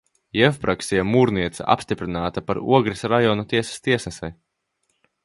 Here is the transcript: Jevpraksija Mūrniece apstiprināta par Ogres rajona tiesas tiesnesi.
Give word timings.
Jevpraksija 0.37 1.03
Mūrniece 1.09 1.67
apstiprināta 1.75 2.43
par 2.47 2.61
Ogres 2.79 3.05
rajona 3.15 3.47
tiesas 3.53 3.85
tiesnesi. 3.89 4.31